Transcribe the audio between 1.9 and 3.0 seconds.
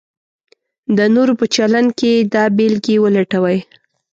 کې دا بېلګې